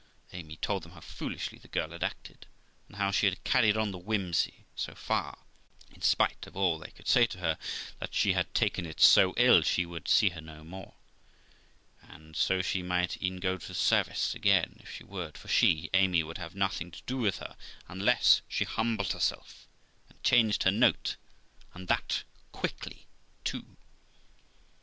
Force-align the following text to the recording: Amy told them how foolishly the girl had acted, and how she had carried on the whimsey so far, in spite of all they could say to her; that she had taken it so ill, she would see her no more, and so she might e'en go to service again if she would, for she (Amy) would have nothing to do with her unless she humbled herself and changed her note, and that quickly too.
Amy 0.33 0.55
told 0.57 0.81
them 0.81 0.93
how 0.93 0.99
foolishly 0.99 1.59
the 1.59 1.67
girl 1.67 1.91
had 1.91 2.03
acted, 2.03 2.47
and 2.87 2.97
how 2.97 3.11
she 3.11 3.27
had 3.27 3.43
carried 3.43 3.77
on 3.77 3.91
the 3.91 3.99
whimsey 3.99 4.65
so 4.75 4.95
far, 4.95 5.37
in 5.93 6.01
spite 6.01 6.47
of 6.47 6.57
all 6.57 6.79
they 6.79 6.89
could 6.89 7.07
say 7.07 7.27
to 7.27 7.37
her; 7.37 7.55
that 7.99 8.11
she 8.15 8.33
had 8.33 8.51
taken 8.55 8.87
it 8.87 8.99
so 8.99 9.35
ill, 9.37 9.61
she 9.61 9.85
would 9.85 10.07
see 10.07 10.29
her 10.29 10.41
no 10.41 10.63
more, 10.63 10.95
and 12.01 12.35
so 12.35 12.63
she 12.63 12.81
might 12.81 13.21
e'en 13.21 13.35
go 13.37 13.59
to 13.59 13.75
service 13.75 14.33
again 14.33 14.77
if 14.79 14.91
she 14.91 15.03
would, 15.03 15.37
for 15.37 15.49
she 15.49 15.87
(Amy) 15.93 16.23
would 16.23 16.39
have 16.39 16.55
nothing 16.55 16.89
to 16.89 17.03
do 17.05 17.17
with 17.19 17.37
her 17.37 17.55
unless 17.87 18.41
she 18.49 18.63
humbled 18.65 19.13
herself 19.13 19.67
and 20.09 20.23
changed 20.23 20.63
her 20.63 20.71
note, 20.71 21.15
and 21.75 21.87
that 21.89 22.23
quickly 22.51 23.05
too. 23.43 23.77